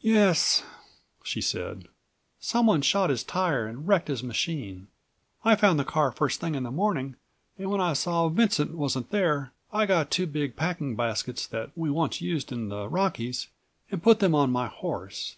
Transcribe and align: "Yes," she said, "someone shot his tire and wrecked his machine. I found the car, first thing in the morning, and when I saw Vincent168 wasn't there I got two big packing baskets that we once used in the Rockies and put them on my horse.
"Yes," 0.00 0.62
she 1.22 1.42
said, 1.42 1.88
"someone 2.40 2.80
shot 2.80 3.10
his 3.10 3.22
tire 3.22 3.66
and 3.66 3.86
wrecked 3.86 4.08
his 4.08 4.22
machine. 4.22 4.88
I 5.44 5.56
found 5.56 5.78
the 5.78 5.84
car, 5.84 6.10
first 6.10 6.40
thing 6.40 6.54
in 6.54 6.62
the 6.62 6.70
morning, 6.70 7.16
and 7.58 7.70
when 7.70 7.78
I 7.82 7.92
saw 7.92 8.30
Vincent168 8.30 8.70
wasn't 8.72 9.10
there 9.10 9.52
I 9.70 9.84
got 9.84 10.10
two 10.10 10.26
big 10.26 10.56
packing 10.56 10.96
baskets 10.96 11.46
that 11.48 11.68
we 11.76 11.90
once 11.90 12.22
used 12.22 12.50
in 12.50 12.70
the 12.70 12.88
Rockies 12.88 13.48
and 13.90 14.02
put 14.02 14.20
them 14.20 14.34
on 14.34 14.50
my 14.50 14.68
horse. 14.68 15.36